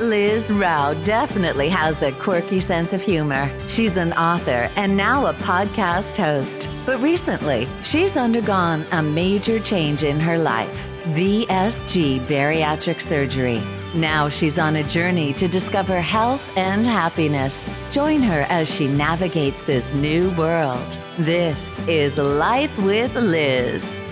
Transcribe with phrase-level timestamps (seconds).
[0.00, 3.50] Liz Rao definitely has a quirky sense of humor.
[3.66, 6.70] She's an author and now a podcast host.
[6.86, 13.60] But recently, she's undergone a major change in her life VSG bariatric surgery.
[13.94, 17.68] Now she's on a journey to discover health and happiness.
[17.90, 20.92] Join her as she navigates this new world.
[21.18, 24.02] This is Life with Liz.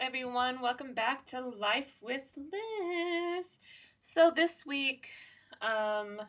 [0.00, 0.62] Everyone.
[0.62, 3.58] Welcome back to Life with Liz.
[4.00, 5.08] So, this week,
[5.60, 6.22] um,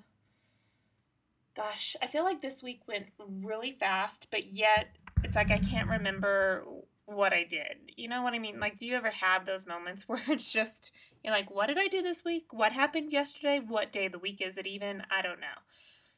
[1.55, 5.87] gosh, I feel like this week went really fast, but yet it's like I can't
[5.87, 6.65] remember
[7.05, 7.93] what I did.
[7.95, 8.59] You know what I mean?
[8.59, 10.91] Like, do you ever have those moments where it's just,
[11.23, 12.47] you're like, what did I do this week?
[12.51, 13.61] What happened yesterday?
[13.65, 15.03] What day of the week is it even?
[15.09, 15.61] I don't know.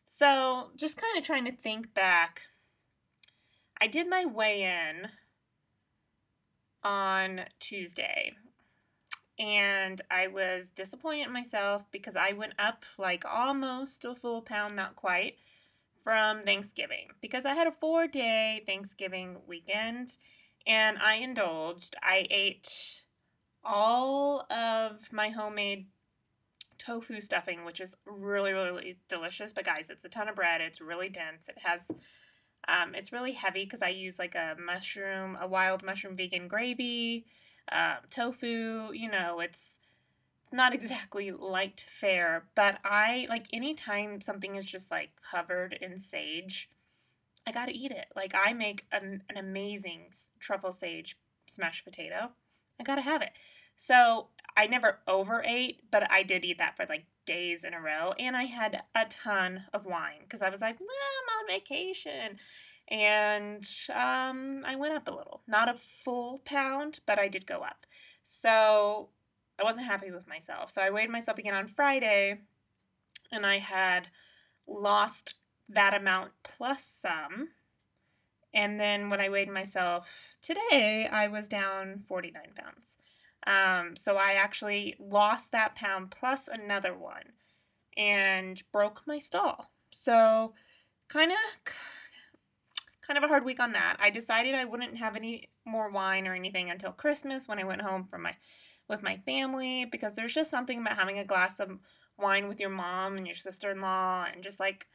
[0.04, 2.42] So, just kind of trying to think back.
[3.80, 5.10] I did my weigh in
[6.84, 8.34] on Tuesday.
[9.40, 14.76] And I was disappointed in myself because I went up like almost a full pound,
[14.76, 15.38] not quite,
[16.04, 17.10] from Thanksgiving.
[17.22, 20.18] Because I had a four day Thanksgiving weekend
[20.68, 21.96] and I indulged.
[22.02, 23.04] I ate
[23.64, 25.88] all of my homemade
[26.78, 29.54] tofu stuffing, which is really, really delicious.
[29.54, 30.62] But guys, it's a ton of bread.
[30.62, 31.48] It's really dense.
[31.48, 31.90] It has
[32.68, 37.26] um, it's really heavy because I use like a mushroom, a wild mushroom vegan gravy,
[37.72, 38.92] uh, tofu.
[38.94, 39.80] You know, it's
[40.42, 45.98] it's not exactly light fare, but I like anytime something is just like covered in
[45.98, 46.70] sage,
[47.46, 48.08] I gotta eat it.
[48.16, 52.32] Like I make an, an amazing truffle sage smashed potato.
[52.80, 53.32] I gotta have it.
[53.76, 58.14] So I never overate, but I did eat that for like days in a row.
[58.20, 62.40] And I had a ton of wine because I was like, I'm on vacation.
[62.88, 65.42] And um, I went up a little.
[65.48, 67.86] Not a full pound, but I did go up.
[68.24, 69.10] So
[69.60, 70.72] I wasn't happy with myself.
[70.72, 72.40] So I weighed myself again on Friday
[73.32, 74.10] and I had
[74.68, 75.36] lost
[75.70, 77.50] that amount plus some.
[78.54, 82.98] And then when I weighed myself today, I was down 49 pounds.
[83.46, 87.34] Um, so I actually lost that pound plus another one
[87.98, 89.72] and broke my stall.
[89.92, 90.54] So
[91.08, 91.38] kind of
[93.06, 93.98] kind of a hard week on that.
[94.00, 97.82] I decided I wouldn't have any more wine or anything until Christmas when I went
[97.82, 98.36] home from my
[98.88, 101.80] with my family because there's just something about having a glass of
[102.18, 104.88] wine with your mom and your sister-in-law and just like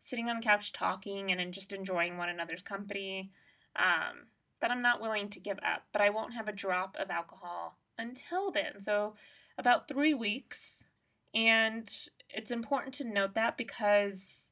[0.00, 3.30] sitting on the couch talking and, just enjoying one another's company.
[3.76, 4.26] Um,
[4.60, 7.78] that I'm not willing to give up, but I won't have a drop of alcohol
[7.98, 8.80] until then.
[8.80, 9.14] So,
[9.58, 10.86] about three weeks.
[11.34, 11.88] And
[12.28, 14.50] it's important to note that because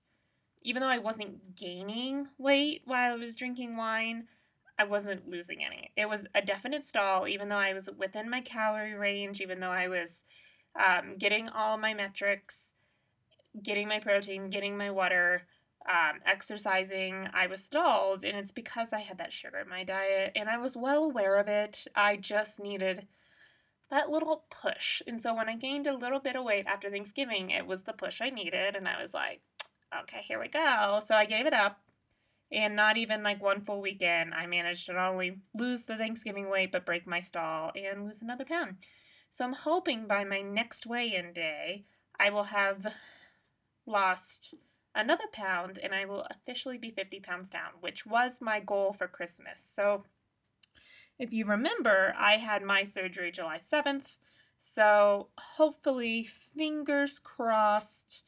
[0.63, 4.29] even though I wasn't gaining weight while I was drinking wine,
[4.79, 5.91] I wasn't losing any.
[5.97, 9.71] It was a definite stall, even though I was within my calorie range, even though
[9.71, 10.23] I was
[10.79, 12.75] um, getting all my metrics,
[13.61, 15.43] getting my protein, getting my water
[15.87, 20.33] um, exercising, I was stalled, and it's because I had that sugar in my diet,
[20.35, 21.87] and I was well aware of it.
[21.95, 23.07] I just needed
[23.91, 25.01] that little push.
[25.07, 27.93] And so when I gained a little bit of weight after Thanksgiving, it was the
[27.93, 29.41] push I needed, and I was like,
[30.03, 31.01] okay, here we go.
[31.05, 31.81] So I gave it up,
[32.53, 36.51] and not even like one full weekend, I managed to not only lose the Thanksgiving
[36.51, 38.77] weight, but break my stall and lose another pound.
[39.31, 41.85] So I'm hoping by my next weigh in day,
[42.19, 42.95] I will have
[43.87, 44.55] lost
[44.99, 49.09] another pound and I will officially be 50 pounds down, which was my goal for
[49.09, 49.63] Christmas.
[49.63, 50.05] So,
[51.19, 54.17] if you remember, I had my surgery July 7th.
[54.59, 58.23] So, hopefully, fingers crossed,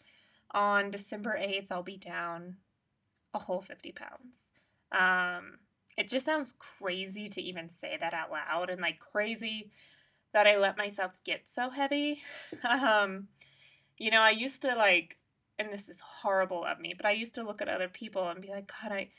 [0.53, 2.57] on December 8th, I'll be down
[3.33, 4.51] a whole 50 pounds.
[4.93, 5.59] Um,
[5.97, 9.71] it just sounds crazy to even say that out loud and like crazy
[10.33, 12.23] that I let myself get so heavy.
[12.69, 13.29] um,
[13.99, 15.19] you know, I used to like
[15.61, 18.41] and this is horrible of me, but I used to look at other people and
[18.41, 19.11] be like, God, I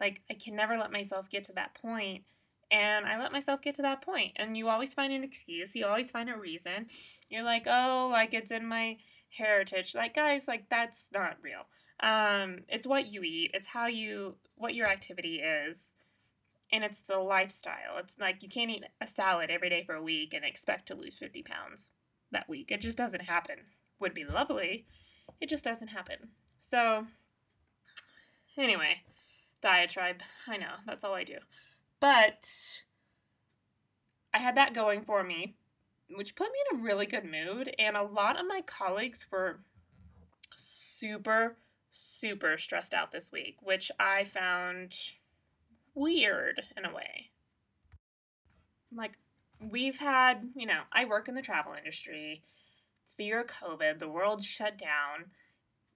[0.00, 2.24] like I can never let myself get to that point.
[2.70, 4.32] And I let myself get to that point.
[4.34, 5.76] And you always find an excuse.
[5.76, 6.86] You always find a reason.
[7.28, 8.96] You're like, oh, like it's in my
[9.38, 9.94] heritage.
[9.94, 11.66] Like, guys, like that's not real.
[12.00, 13.52] Um, it's what you eat.
[13.54, 15.94] It's how you what your activity is.
[16.72, 17.98] And it's the lifestyle.
[17.98, 20.96] It's like you can't eat a salad every day for a week and expect to
[20.96, 21.92] lose 50 pounds
[22.32, 22.72] that week.
[22.72, 23.58] It just doesn't happen.
[24.00, 24.86] Would be lovely
[25.40, 26.30] it just doesn't happen.
[26.58, 27.06] So,
[28.56, 29.02] anyway,
[29.60, 30.22] diatribe.
[30.46, 31.38] I know, that's all I do.
[32.00, 32.48] But
[34.32, 35.56] I had that going for me,
[36.10, 37.74] which put me in a really good mood.
[37.78, 39.60] And a lot of my colleagues were
[40.54, 41.56] super,
[41.90, 44.96] super stressed out this week, which I found
[45.94, 47.30] weird in a way.
[48.94, 49.12] Like,
[49.70, 52.42] we've had, you know, I work in the travel industry.
[53.04, 55.30] It's the year of COVID, the world shut down,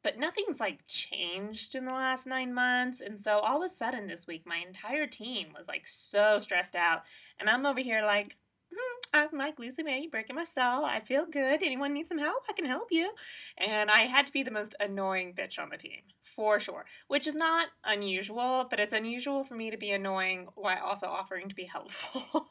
[0.02, 3.00] but nothing's like changed in the last nine months.
[3.00, 6.76] And so all of a sudden this week, my entire team was like so stressed
[6.76, 7.02] out.
[7.40, 8.36] And I'm over here like,
[8.72, 10.84] hmm, I'm like Lucy May, breaking my stall.
[10.84, 11.62] I feel good.
[11.62, 12.44] Anyone need some help?
[12.48, 13.12] I can help you.
[13.56, 16.84] And I had to be the most annoying bitch on the team, for sure.
[17.08, 21.48] Which is not unusual, but it's unusual for me to be annoying while also offering
[21.48, 22.48] to be helpful.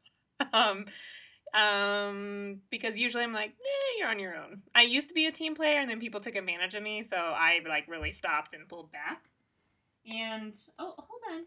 [0.52, 0.86] um,
[1.54, 4.62] um, because usually I'm like, eh, you're on your own.
[4.74, 7.16] I used to be a team player, and then people took advantage of me, so
[7.16, 9.22] I like really stopped and pulled back.
[10.10, 11.44] And oh, hold on,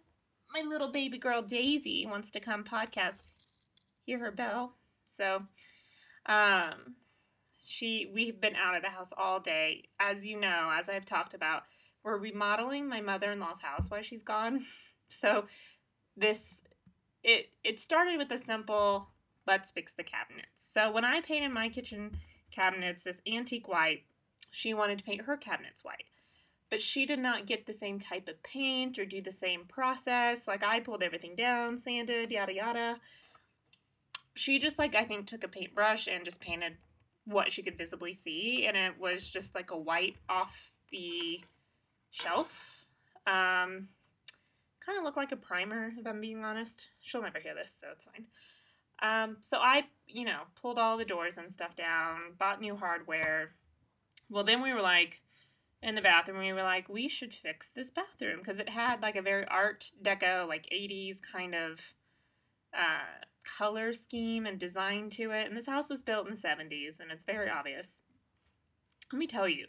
[0.54, 3.44] my little baby girl Daisy wants to come podcast
[4.06, 4.74] hear her bell.
[5.06, 5.44] So,
[6.26, 6.96] um,
[7.60, 9.84] she we've been out of the house all day.
[10.00, 11.64] As you know, as I've talked about,
[12.04, 14.62] we're remodeling my mother-in-law's house while she's gone.
[15.10, 15.46] So,
[16.18, 16.64] this
[17.24, 19.10] it it started with a simple
[19.46, 20.64] let's fix the cabinets.
[20.64, 22.18] So when I painted my kitchen
[22.52, 24.04] cabinets this antique white,
[24.50, 26.06] she wanted to paint her cabinets white.
[26.70, 30.48] But she did not get the same type of paint or do the same process.
[30.48, 33.00] Like I pulled everything down, sanded, yada yada
[34.36, 36.78] she just like I think took a paintbrush and just painted
[37.26, 41.42] what she could visibly see, and it was just like a white off the
[42.12, 42.86] shelf.
[43.26, 43.90] Um,
[44.86, 46.90] kind of looked like a primer, if I'm being honest.
[47.00, 48.26] She'll never hear this, so it's fine.
[49.04, 53.52] Um, so I, you know, pulled all the doors and stuff down, bought new hardware.
[54.30, 55.22] Well, then we were like,
[55.84, 59.18] in the bathroom, we were like, we should fix this bathroom because it had like
[59.18, 61.94] a very art deco, like 80s kind of
[62.74, 65.48] uh, color scheme and design to it.
[65.48, 68.02] And this house was built in the 70s, and it's very obvious.
[69.12, 69.68] Let me tell you,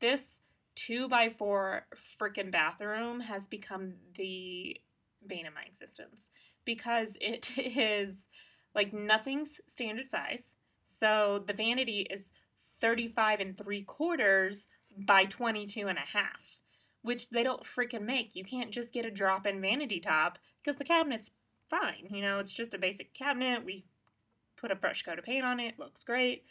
[0.00, 0.42] this
[0.74, 1.86] two by four
[2.20, 4.78] freaking bathroom has become the
[5.26, 6.28] bane of my existence
[6.66, 8.28] because it is
[8.76, 10.54] like nothing's standard size.
[10.84, 12.30] So the vanity is
[12.80, 16.60] 35 and three quarters by 22 and a half,
[17.02, 18.36] which they don't freaking make.
[18.36, 21.30] You can't just get a drop in vanity top because the cabinet's
[21.68, 22.06] fine.
[22.10, 23.64] You know, it's just a basic cabinet.
[23.64, 23.86] We
[24.56, 26.44] put a brush coat of paint on it, looks great.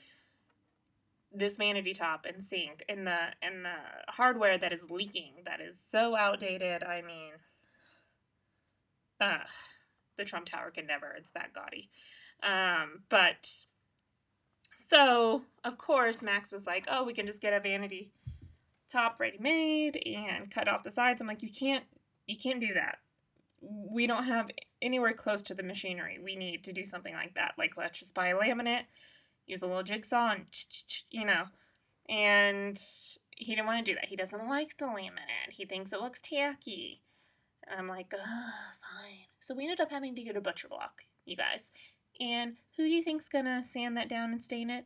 [1.32, 3.76] This vanity top and sink and the and the
[4.08, 6.84] hardware that is leaking, that is so outdated.
[6.84, 7.34] I mean,
[9.20, 9.44] uh,
[10.18, 11.14] the Trump Tower can never.
[11.18, 11.90] It's that gaudy.
[12.44, 13.66] Um, but
[14.76, 18.12] so of course Max was like, "Oh, we can just get a vanity
[18.88, 21.86] top ready made and cut off the sides." I'm like, "You can't,
[22.28, 23.00] you can't do that
[23.68, 24.50] we don't have
[24.82, 27.54] anywhere close to the machinery we need to do something like that.
[27.58, 28.86] Like, let's just buy laminate,
[29.48, 30.46] use a little jigsaw, and
[31.10, 31.44] you know.
[32.08, 32.80] And
[33.32, 34.10] he didn't want to do that.
[34.10, 35.52] He doesn't like the laminate.
[35.52, 37.02] He thinks it looks tacky.
[37.68, 39.26] And I'm like, fine.
[39.40, 41.72] So we ended up having to get a butcher block, you guys.
[42.20, 44.86] And who do you think's gonna sand that down and stain it?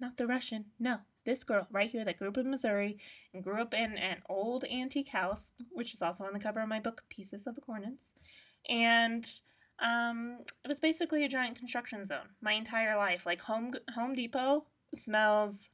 [0.00, 0.66] Not the Russian.
[0.78, 2.98] No, this girl right here that grew up in Missouri
[3.32, 6.68] and grew up in an old antique house, which is also on the cover of
[6.68, 8.12] my book, Pieces of Accordance.
[8.68, 9.26] And
[9.78, 13.26] um, it was basically a giant construction zone my entire life.
[13.26, 15.70] Like Home Home Depot smells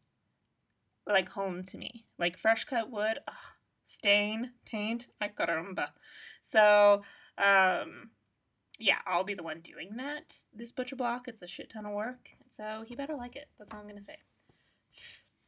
[1.06, 2.06] like home to me.
[2.18, 3.34] Like fresh cut wood, ugh,
[3.82, 5.88] stain, paint, I caramba.
[6.40, 7.02] So,
[7.38, 8.10] um,
[8.80, 10.34] yeah, I'll be the one doing that.
[10.54, 12.30] This butcher block, it's a shit ton of work.
[12.48, 13.48] So he better like it.
[13.58, 14.16] That's all I'm gonna say.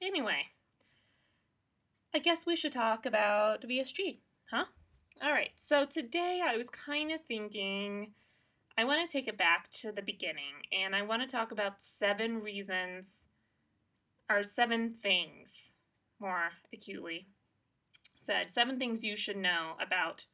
[0.00, 0.46] Anyway,
[2.14, 4.18] I guess we should talk about VSG,
[4.50, 4.66] huh?
[5.22, 8.12] All right, so today I was kind of thinking
[8.76, 11.80] I want to take it back to the beginning and I want to talk about
[11.80, 13.26] seven reasons
[14.30, 15.72] or seven things
[16.18, 17.26] more acutely
[18.22, 20.26] said seven things you should know about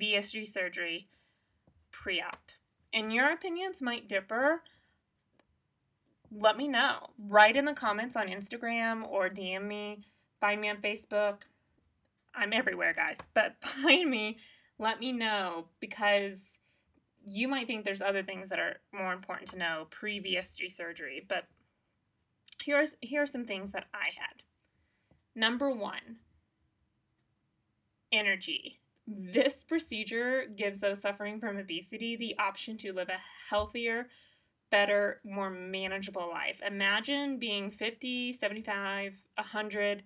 [0.00, 1.08] VSG surgery
[1.90, 2.45] pre op.
[2.92, 4.62] And your opinions might differ,
[6.30, 7.10] let me know.
[7.18, 10.02] Write in the comments on Instagram or DM me.
[10.40, 11.42] Find me on Facebook.
[12.34, 13.18] I'm everywhere, guys.
[13.34, 14.38] But find me.
[14.78, 16.58] Let me know because
[17.24, 21.24] you might think there's other things that are more important to know pre VSG surgery.
[21.26, 21.44] But
[22.62, 24.42] here's here are some things that I had.
[25.34, 26.18] Number one,
[28.12, 28.80] energy.
[29.06, 34.08] This procedure gives those suffering from obesity the option to live a healthier,
[34.70, 36.60] better, more manageable life.
[36.66, 40.02] Imagine being 50, 75, 100,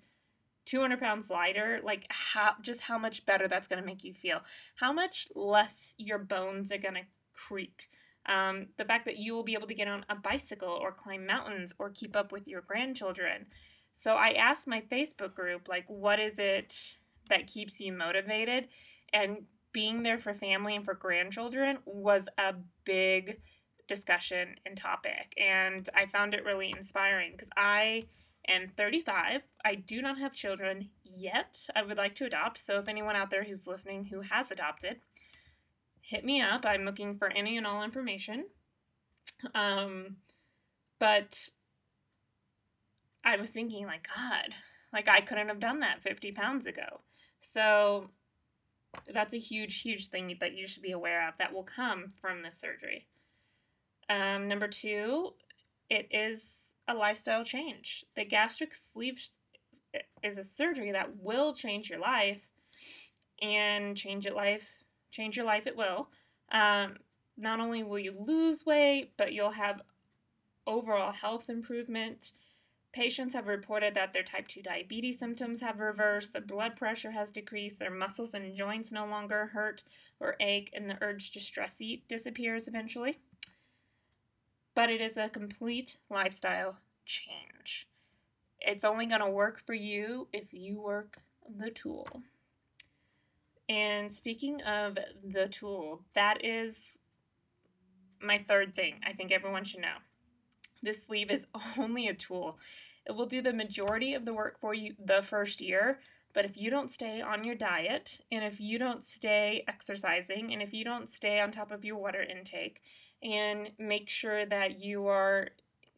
[0.66, 1.80] 200 pounds lighter.
[1.82, 4.42] Like, how, just how much better that's going to make you feel.
[4.76, 7.88] How much less your bones are going to creak.
[8.26, 11.24] Um, the fact that you will be able to get on a bicycle or climb
[11.26, 13.46] mountains or keep up with your grandchildren.
[13.94, 18.68] So I asked my Facebook group, like, what is it that keeps you motivated?
[19.12, 23.40] And being there for family and for grandchildren was a big
[23.86, 25.34] discussion and topic.
[25.38, 28.04] And I found it really inspiring because I
[28.48, 29.42] am 35.
[29.64, 31.68] I do not have children yet.
[31.74, 32.58] I would like to adopt.
[32.58, 35.00] So if anyone out there who's listening who has adopted,
[36.00, 36.64] hit me up.
[36.64, 38.46] I'm looking for any and all information.
[39.54, 40.16] Um,
[40.98, 41.50] but
[43.24, 44.54] I was thinking, like, God,
[44.92, 47.00] like I couldn't have done that 50 pounds ago.
[47.38, 48.10] So
[49.12, 52.42] that's a huge, huge thing that you should be aware of that will come from
[52.42, 53.06] this surgery.
[54.08, 55.34] Um, number two,
[55.88, 58.04] it is a lifestyle change.
[58.16, 59.20] The gastric sleeve
[60.22, 62.48] is a surgery that will change your life
[63.40, 66.08] and change it life change your life it will
[66.52, 66.96] um,
[67.36, 69.80] not only will you lose weight but you'll have
[70.66, 72.32] overall health improvement
[72.92, 77.30] Patients have reported that their type 2 diabetes symptoms have reversed, their blood pressure has
[77.30, 79.84] decreased, their muscles and joints no longer hurt
[80.18, 83.18] or ache, and the urge to stress eat disappears eventually.
[84.74, 87.86] But it is a complete lifestyle change.
[88.58, 91.18] It's only going to work for you if you work
[91.48, 92.22] the tool.
[93.68, 96.98] And speaking of the tool, that is
[98.20, 99.98] my third thing I think everyone should know.
[100.82, 101.46] This sleeve is
[101.78, 102.58] only a tool.
[103.06, 106.00] It will do the majority of the work for you the first year,
[106.32, 110.62] but if you don't stay on your diet, and if you don't stay exercising, and
[110.62, 112.82] if you don't stay on top of your water intake,
[113.22, 115.48] and make sure that you are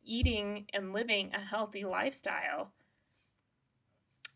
[0.05, 2.73] eating and living a healthy lifestyle,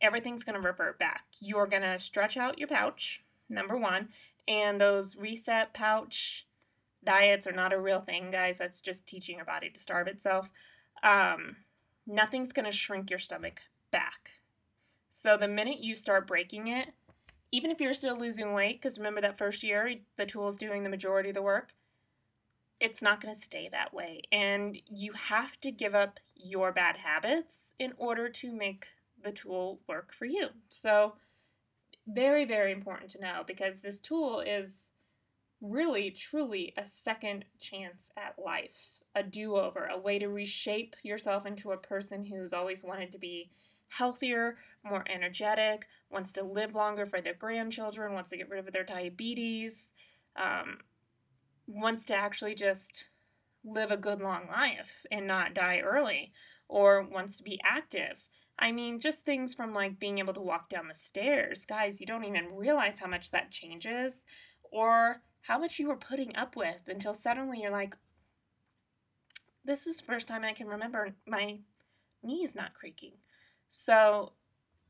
[0.00, 1.24] everything's going to revert back.
[1.40, 4.08] You're going to stretch out your pouch, number one,
[4.46, 6.45] and those reset pouch
[7.06, 8.58] diets are not a real thing, guys.
[8.58, 10.50] That's just teaching your body to starve itself.
[11.02, 11.56] Um,
[12.06, 14.32] nothing's going to shrink your stomach back.
[15.08, 16.88] So the minute you start breaking it,
[17.50, 20.82] even if you're still losing weight, because remember that first year, the tool is doing
[20.82, 21.72] the majority of the work,
[22.80, 24.20] it's not going to stay that way.
[24.30, 28.88] And you have to give up your bad habits in order to make
[29.22, 30.48] the tool work for you.
[30.68, 31.14] So,
[32.06, 34.88] very, very important to know because this tool is
[35.60, 41.46] really, truly a second chance at life, a do over, a way to reshape yourself
[41.46, 43.50] into a person who's always wanted to be
[43.88, 48.72] healthier, more energetic, wants to live longer for their grandchildren, wants to get rid of
[48.72, 49.92] their diabetes,
[50.36, 50.78] um,
[51.66, 53.08] wants to actually just
[53.64, 56.32] live a good long life and not die early,
[56.68, 58.26] or wants to be active.
[58.58, 61.64] I mean, just things from like being able to walk down the stairs.
[61.66, 64.24] Guys, you don't even realize how much that changes.
[64.72, 67.96] Or how much you were putting up with until suddenly you're like,
[69.64, 71.60] this is the first time I can remember my
[72.22, 73.12] knees not creaking.
[73.68, 74.32] So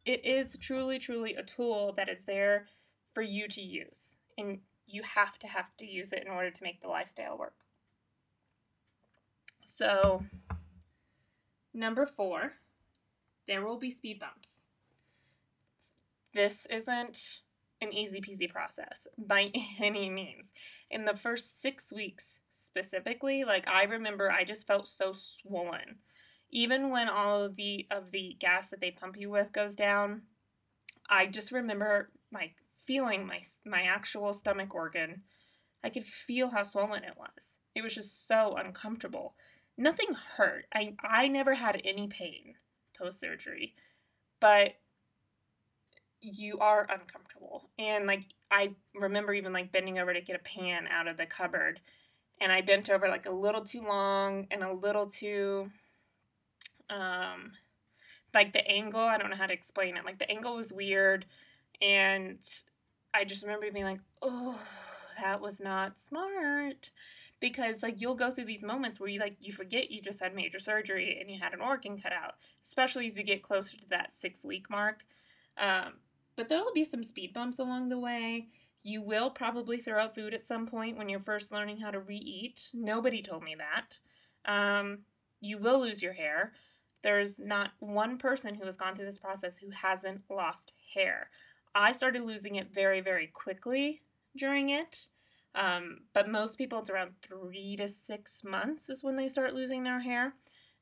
[0.04, 2.66] it is truly, truly a tool that is there
[3.12, 4.16] for you to use.
[4.38, 7.56] And you have to have to use it in order to make the lifestyle work.
[9.64, 10.22] So,
[11.74, 12.52] number four,
[13.48, 14.60] there will be speed bumps.
[16.32, 17.40] This isn't
[17.86, 20.52] an easy peasy process by any means.
[20.90, 25.96] In the first six weeks specifically, like I remember I just felt so swollen.
[26.50, 30.22] Even when all of the of the gas that they pump you with goes down,
[31.08, 35.22] I just remember like feeling my my actual stomach organ.
[35.82, 37.56] I could feel how swollen it was.
[37.74, 39.34] It was just so uncomfortable.
[39.76, 40.66] Nothing hurt.
[40.74, 42.54] I I never had any pain
[42.98, 43.74] post surgery.
[44.40, 44.76] But
[46.20, 47.70] you are uncomfortable.
[47.78, 51.26] And like I remember even like bending over to get a pan out of the
[51.26, 51.80] cupboard
[52.40, 55.70] and I bent over like a little too long and a little too
[56.90, 57.52] um
[58.34, 60.04] like the angle, I don't know how to explain it.
[60.04, 61.26] Like the angle was weird
[61.80, 62.38] and
[63.14, 64.60] I just remember being like, "Oh,
[65.20, 66.90] that was not smart."
[67.40, 70.34] Because like you'll go through these moments where you like you forget you just had
[70.34, 73.88] major surgery and you had an organ cut out, especially as you get closer to
[73.90, 75.04] that 6 week mark.
[75.58, 75.94] Um,
[76.36, 78.48] but there will be some speed bumps along the way.
[78.82, 81.98] You will probably throw out food at some point when you're first learning how to
[81.98, 82.68] re eat.
[82.72, 83.98] Nobody told me that.
[84.44, 85.00] Um,
[85.40, 86.52] you will lose your hair.
[87.02, 91.30] There's not one person who has gone through this process who hasn't lost hair.
[91.74, 94.02] I started losing it very, very quickly
[94.36, 95.08] during it.
[95.54, 99.84] Um, but most people, it's around three to six months is when they start losing
[99.84, 100.34] their hair.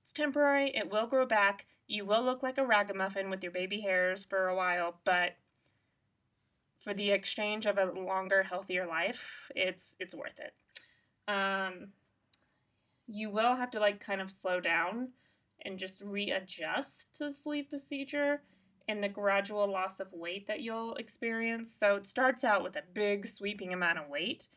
[0.03, 1.67] It's temporary, it will grow back.
[1.87, 5.37] You will look like a ragamuffin with your baby hairs for a while, but
[6.85, 10.55] for the exchange of a longer, healthier life, it's it's worth it.
[11.27, 11.89] Um,
[13.07, 15.09] you will have to like kind of slow down
[15.63, 18.43] and just readjust to the sleeve procedure
[18.87, 21.71] and the gradual loss of weight that you'll experience.
[21.71, 24.49] So it starts out with a big sweeping amount of weight,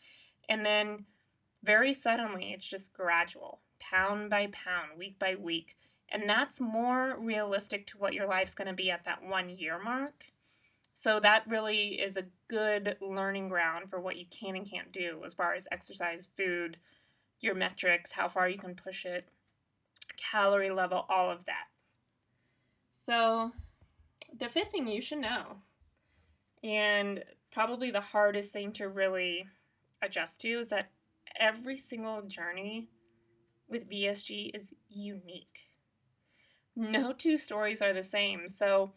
[0.49, 1.05] and then
[1.63, 5.77] very suddenly, it's just gradual, pound by pound, week by week.
[6.09, 9.81] And that's more realistic to what your life's going to be at that one year
[9.81, 10.25] mark.
[10.99, 15.21] So that really is a good learning ground for what you can and can't do
[15.23, 16.77] as far as exercise, food,
[17.39, 19.29] your metrics, how far you can push it,
[20.17, 21.65] calorie level, all of that.
[22.93, 23.51] So,
[24.35, 25.57] the fifth thing you should know,
[26.63, 29.45] and probably the hardest thing to really
[30.01, 30.89] adjust to, is that
[31.39, 32.89] every single journey
[33.69, 35.67] with VSG is unique.
[36.75, 38.49] No two stories are the same.
[38.49, 38.93] So,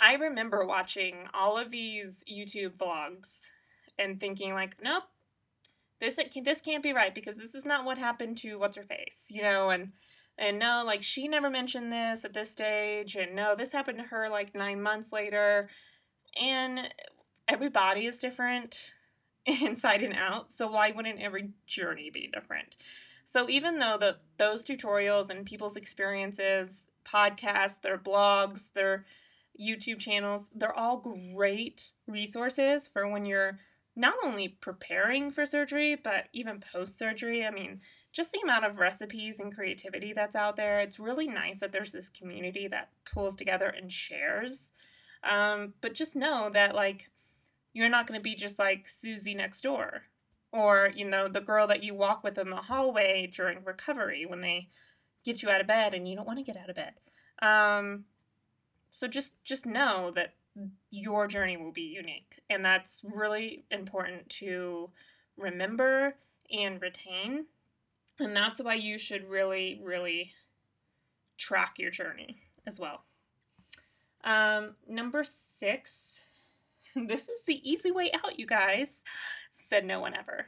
[0.00, 3.50] I remember watching all of these YouTube vlogs
[3.98, 5.04] and thinking like, nope,
[6.00, 9.26] this this can't be right because this is not what happened to what's her face,
[9.30, 9.92] you know, and
[10.36, 14.04] and no, like she never mentioned this at this stage, and no, this happened to
[14.04, 15.68] her like nine months later,
[16.40, 16.94] and
[17.48, 18.92] everybody is different
[19.46, 22.76] inside and out, so why wouldn't every journey be different?
[23.24, 29.04] So even though the those tutorials and people's experiences, podcasts, their blogs, their
[29.60, 30.96] YouTube channels, they're all
[31.34, 33.58] great resources for when you're
[33.96, 37.44] not only preparing for surgery, but even post surgery.
[37.44, 37.80] I mean,
[38.12, 40.78] just the amount of recipes and creativity that's out there.
[40.78, 44.70] It's really nice that there's this community that pulls together and shares.
[45.28, 47.10] Um, but just know that, like,
[47.72, 50.02] you're not going to be just like Susie next door
[50.52, 54.40] or, you know, the girl that you walk with in the hallway during recovery when
[54.40, 54.68] they
[55.24, 56.94] get you out of bed and you don't want to get out of bed.
[57.42, 58.04] Um,
[58.90, 60.34] so just just know that
[60.90, 62.40] your journey will be unique.
[62.50, 64.90] And that's really important to
[65.36, 66.16] remember
[66.50, 67.46] and retain.
[68.18, 70.32] And that's why you should really, really
[71.36, 73.04] track your journey as well.
[74.24, 76.24] Um, number six,
[76.96, 79.04] this is the easy way out, you guys,
[79.50, 80.46] said no one ever.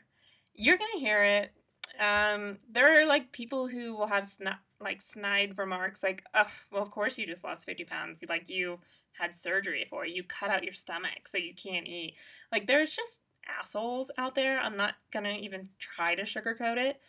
[0.55, 1.53] You're going to hear it.
[2.01, 6.83] Um, there are like people who will have sn- like snide remarks like, oh, well,
[6.83, 8.25] of course you just lost 50 pounds.
[8.28, 8.81] Like you
[9.13, 10.07] had surgery for.
[10.07, 12.15] You cut out your stomach so you can't eat.
[12.50, 13.19] Like there's just
[13.59, 14.59] assholes out there.
[14.59, 17.00] I'm not gonna even try to sugarcoat it,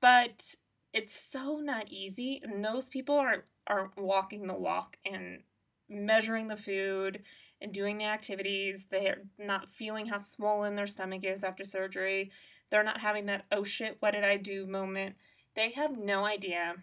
[0.00, 0.54] but
[0.92, 2.40] it's so not easy.
[2.42, 5.42] And those people aren't aren't walking the walk and
[5.88, 7.22] measuring the food
[7.60, 8.86] and doing the activities.
[8.90, 12.30] They're not feeling how swollen their stomach is after surgery.
[12.70, 15.16] They're not having that oh shit, what did I do moment.
[15.54, 16.76] They have no idea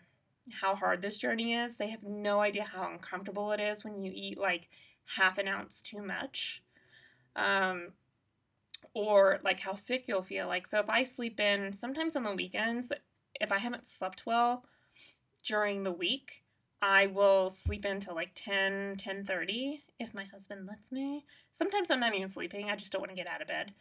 [0.61, 1.77] how hard this journey is.
[1.77, 4.69] They have no idea how uncomfortable it is when you eat like
[5.17, 6.63] half an ounce too much.
[7.35, 7.93] Um,
[8.93, 10.47] or like how sick you'll feel.
[10.47, 12.91] Like, so if I sleep in, sometimes on the weekends,
[13.39, 14.65] if I haven't slept well
[15.43, 16.43] during the week,
[16.81, 21.25] I will sleep until like 10, 10.30 if my husband lets me.
[21.51, 22.69] Sometimes I'm not even sleeping.
[22.69, 23.73] I just don't want to get out of bed,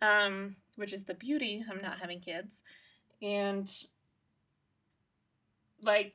[0.00, 2.62] um, which is the beauty of not having kids.
[3.22, 3.68] And
[5.82, 6.14] like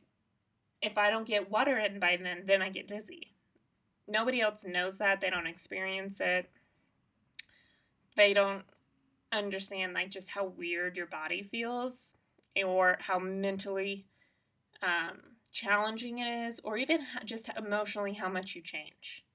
[0.82, 3.34] if I don't get water in by then, then I get dizzy.
[4.08, 5.22] Nobody else knows that.
[5.22, 6.50] They don't experience it.
[8.16, 8.64] They don't
[9.32, 12.16] understand like just how weird your body feels
[12.64, 14.06] or how mentally
[14.82, 15.20] um,
[15.52, 19.26] challenging it is or even just emotionally how much you change.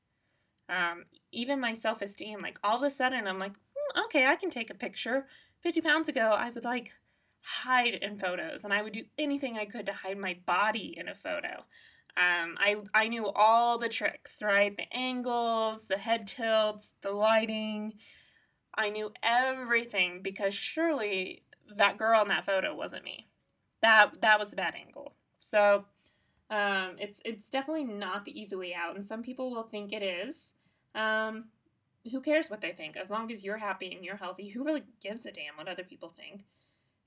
[0.69, 4.51] Um, even my self-esteem, like all of a sudden I'm like, mm, okay, I can
[4.51, 5.27] take a picture.
[5.62, 6.93] 50 pounds ago, I would like
[7.42, 11.09] hide in photos and I would do anything I could to hide my body in
[11.09, 11.64] a photo.
[12.16, 14.76] Um, I, I knew all the tricks, right?
[14.76, 17.94] The angles, the head tilts, the lighting.
[18.76, 21.44] I knew everything because surely
[21.76, 23.29] that girl in that photo wasn't me.
[23.83, 25.14] That that was a bad angle.
[25.38, 25.87] So
[26.50, 30.03] um, it's it's definitely not the easy way out, and some people will think it
[30.03, 30.53] is.
[30.94, 31.46] Um,
[32.11, 32.96] who cares what they think?
[32.96, 35.85] As long as you're happy and you're healthy, who really gives a damn what other
[35.85, 36.44] people think?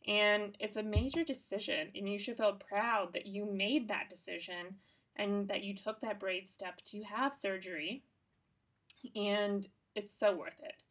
[0.07, 4.75] And it's a major decision, and you should feel proud that you made that decision
[5.15, 8.03] and that you took that brave step to have surgery.
[9.15, 10.83] And it's so worth it.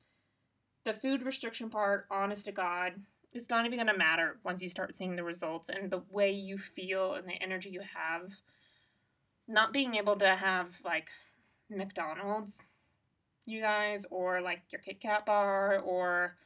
[0.85, 2.95] The food restriction part, honest to God,
[3.33, 6.31] it's not even going to matter once you start seeing the results and the way
[6.31, 8.33] you feel and the energy you have.
[9.49, 11.11] Not being able to have like
[11.71, 12.67] McDonald's,
[13.45, 16.37] you guys, or like your Kit Kat bar, or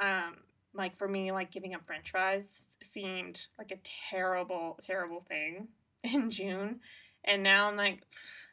[0.00, 0.36] um,
[0.74, 3.78] like for me like giving up french fries seemed like a
[4.10, 5.68] terrible terrible thing
[6.04, 6.80] in june.
[7.26, 8.02] And now i'm like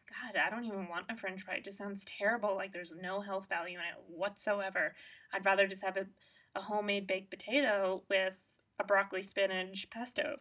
[0.09, 1.55] god i don't even want a french fry.
[1.55, 2.55] It just sounds terrible.
[2.55, 4.93] Like there's no health value in it whatsoever.
[5.33, 6.05] I'd rather just have a,
[6.55, 8.37] a homemade baked potato with
[8.79, 10.37] a broccoli spinach pesto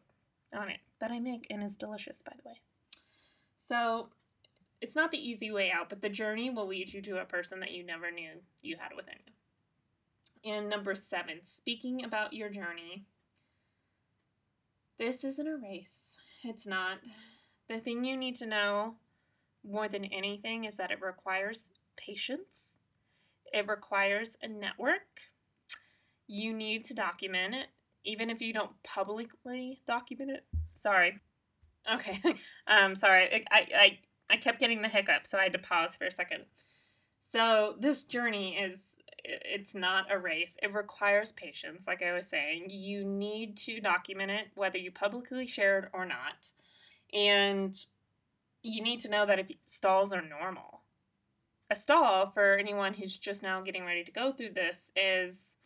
[0.52, 2.60] on it that i make and is delicious by the way.
[3.56, 4.08] So
[4.80, 7.60] it's not the easy way out but the journey will lead you to a person
[7.60, 8.30] that you never knew
[8.62, 9.32] you had within you
[10.44, 13.04] And number seven, speaking about your journey.
[14.98, 16.16] This isn't a race.
[16.42, 16.98] It's not.
[17.68, 18.96] The thing you need to know
[19.68, 22.76] more than anything is that it requires patience,
[23.52, 25.22] it requires a network.
[26.26, 27.66] You need to document it,
[28.04, 30.44] even if you don't publicly document it.
[30.74, 31.18] Sorry.
[31.92, 32.20] Okay.
[32.66, 33.44] um, sorry.
[33.50, 33.98] I, I,
[34.30, 36.44] I kept getting the hiccup, so I had to pause for a second.
[37.20, 40.56] So this journey is it's not a race.
[40.62, 42.66] It requires patience, like I was saying.
[42.70, 46.50] You need to document it, whether you publicly share it or not.
[47.12, 47.74] And
[48.62, 50.82] you need to know that if stalls are normal.
[51.70, 55.56] A stall, for anyone who's just now getting ready to go through this, is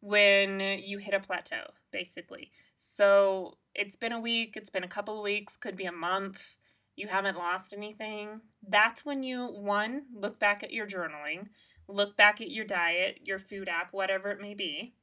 [0.00, 2.50] when you hit a plateau, basically.
[2.76, 6.56] So it's been a week, it's been a couple of weeks, could be a month,
[6.96, 8.42] you haven't lost anything.
[8.66, 11.48] That's when you, one, look back at your journaling
[11.88, 14.94] look back at your diet, your food app, whatever it may be.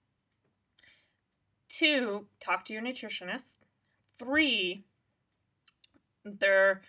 [1.68, 3.58] Two, talk to your nutritionist.
[4.18, 4.84] Three,
[6.26, 6.82] there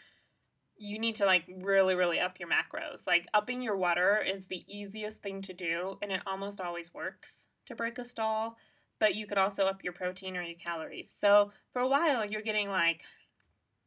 [0.76, 3.06] you need to like really really up your macros.
[3.06, 7.48] Like upping your water is the easiest thing to do and it almost always works
[7.66, 8.56] to break a stall,
[8.98, 11.10] but you could also up your protein or your calories.
[11.10, 13.02] So, for a while you're getting like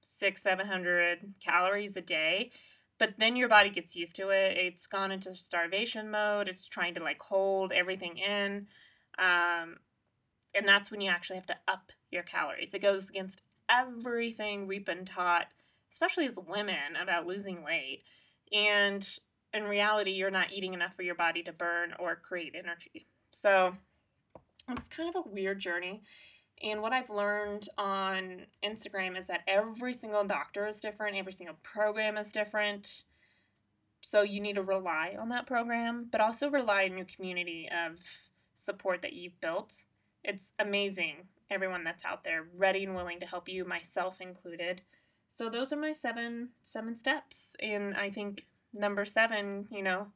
[0.02, 2.52] 6 700 calories a day
[3.04, 4.56] but then your body gets used to it.
[4.56, 6.48] It's gone into starvation mode.
[6.48, 8.68] It's trying to like hold everything in
[9.20, 9.76] um,
[10.56, 12.74] and that's when you actually have to up your calories.
[12.74, 15.48] It goes against everything we've been taught
[15.92, 18.04] especially as women about losing weight.
[18.54, 19.06] And
[19.54, 23.08] in reality you're not eating enough for your body to burn or create energy.
[23.32, 23.74] So
[24.70, 26.04] it's kind of a weird journey
[26.62, 31.58] and what I've learned on Instagram is that every single doctor is different, every single
[31.64, 33.04] program is different.
[34.02, 38.00] So you need to rely on that program, but also rely on your community of
[38.54, 39.84] support that you've built.
[40.24, 44.82] It's amazing, everyone that's out there ready and willing to help you, myself included.
[45.28, 47.56] So those are my seven seven steps.
[47.60, 50.08] And I think number 7, you know,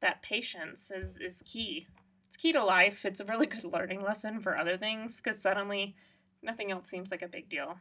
[0.00, 1.86] that patience is is key
[2.28, 3.06] it's key to life.
[3.06, 5.96] It's a really good learning lesson for other things because suddenly
[6.42, 7.78] nothing else seems like a big deal.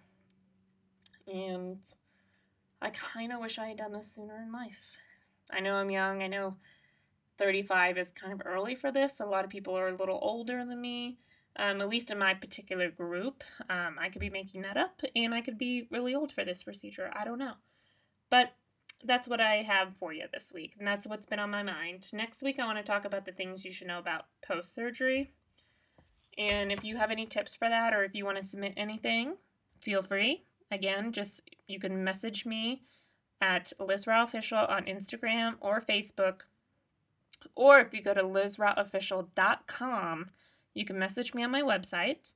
[1.28, 1.86] And
[2.82, 4.96] I kind of wish I had done this sooner in life.
[5.52, 6.24] I know I'm young.
[6.24, 6.56] I know
[7.38, 9.20] 35 is kind of early for this.
[9.20, 11.20] A lot of people are a little older than me,
[11.58, 13.44] um, at least in my particular group.
[13.70, 16.64] Um, I could be making that up, and I could be really old for this
[16.64, 17.12] procedure.
[17.14, 17.56] I don't know.
[18.30, 18.54] But
[19.04, 22.08] that's what I have for you this week, and that's what's been on my mind.
[22.14, 25.34] Next week, I want to talk about the things you should know about post surgery.
[26.38, 29.38] And if you have any tips for that, or if you want to submit anything,
[29.80, 30.44] feel free.
[30.72, 32.84] Again, just you can message me
[33.40, 36.42] at Lizra Official on Instagram or Facebook.
[37.56, 40.28] Or if you go to lizraofficial.com,
[40.74, 42.34] you can message me on my website.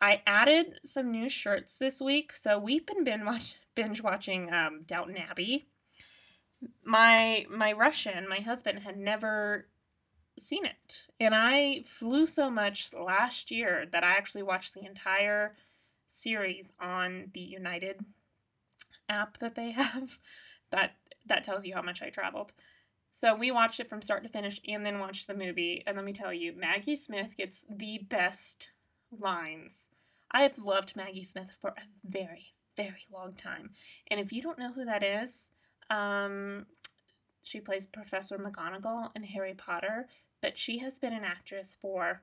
[0.00, 5.66] I added some new shirts this week, so we've been binge watching um, Downton Abbey
[6.84, 9.66] my my Russian, my husband had never
[10.38, 11.06] seen it.
[11.18, 15.54] And I flew so much last year that I actually watched the entire
[16.06, 18.04] series on the United
[19.08, 20.18] app that they have.
[20.70, 20.92] That
[21.26, 22.52] that tells you how much I traveled.
[23.12, 25.82] So we watched it from start to finish and then watched the movie.
[25.86, 28.70] And let me tell you, Maggie Smith gets the best
[29.10, 29.88] lines.
[30.30, 33.70] I have loved Maggie Smith for a very, very long time.
[34.08, 35.50] And if you don't know who that is,
[35.90, 36.66] um,
[37.42, 40.06] she plays Professor McGonagall in Harry Potter,
[40.40, 42.22] but she has been an actress for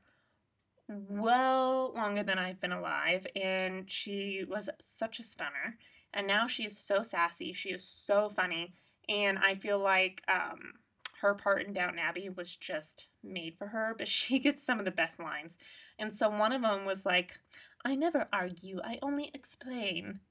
[0.87, 5.77] well longer than I've been alive, and she was such a stunner.
[6.13, 8.73] And now she is so sassy, she is so funny,
[9.09, 10.75] and I feel like um,
[11.21, 14.85] her part in Downton Abbey was just made for her, but she gets some of
[14.85, 15.57] the best lines.
[15.99, 17.39] And so one of them was like,
[17.83, 20.21] I never argue, I only explain.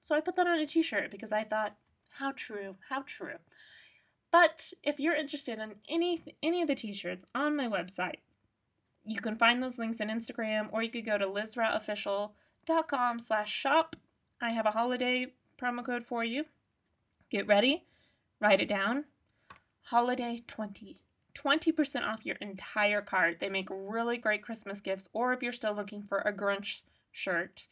[0.00, 1.76] So I put that on a t shirt because I thought
[2.18, 3.38] how true, how true.
[4.30, 8.18] But if you're interested in any any of the t-shirts on my website,
[9.04, 13.96] you can find those links in Instagram or you could go to lizraofficial.com slash shop.
[14.40, 16.46] I have a holiday promo code for you.
[17.30, 17.84] Get ready,
[18.40, 19.04] write it down.
[19.88, 20.98] Holiday 20.
[21.34, 23.38] 20% off your entire cart.
[23.40, 27.66] They make really great Christmas gifts, or if you're still looking for a Grinch shirt,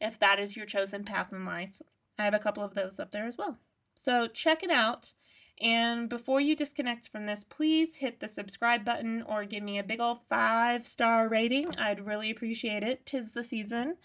[0.00, 1.82] if that is your chosen path in life,
[2.18, 3.58] I have a couple of those up there as well.
[3.94, 5.14] So check it out.
[5.60, 9.84] And before you disconnect from this, please hit the subscribe button or give me a
[9.84, 11.74] big old five star rating.
[11.76, 13.04] I'd really appreciate it.
[13.04, 13.96] Tis the season.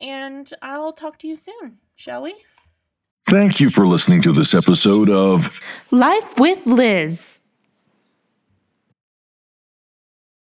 [0.00, 2.36] And I'll talk to you soon, shall we?
[3.26, 7.41] Thank you for listening to this episode of Life with Liz.